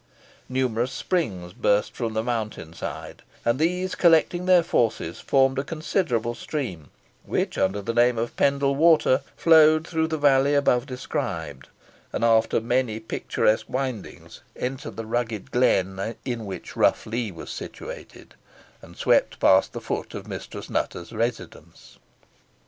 Numerous 0.49 0.91
springs 0.91 1.53
burst 1.53 1.93
from 1.95 2.13
the 2.15 2.23
mountain 2.23 2.73
side, 2.73 3.21
and 3.45 3.59
these 3.59 3.93
collecting 3.93 4.47
their 4.47 4.63
forces, 4.63 5.19
formed 5.19 5.59
a 5.59 5.63
considerable 5.63 6.33
stream, 6.33 6.89
which, 7.23 7.55
under 7.55 7.83
the 7.83 7.93
name 7.93 8.17
of 8.17 8.35
Pendle 8.35 8.73
Water, 8.73 9.21
flowed 9.37 9.85
through 9.87 10.07
the 10.07 10.17
valley 10.17 10.55
above 10.55 10.87
described, 10.87 11.67
and, 12.11 12.25
after 12.25 12.59
many 12.59 12.99
picturesque 12.99 13.69
windings, 13.69 14.41
entered 14.55 14.97
the 14.97 15.05
rugged 15.05 15.51
glen 15.51 16.15
in 16.25 16.47
which 16.47 16.75
Rough 16.75 17.05
Lee 17.05 17.31
was 17.31 17.51
situated, 17.51 18.33
and 18.81 18.97
swept 18.97 19.39
past 19.39 19.71
the 19.71 19.81
foot 19.81 20.15
of 20.15 20.27
Mistress 20.27 20.67
Nutter's 20.67 21.13
residence. 21.13 21.99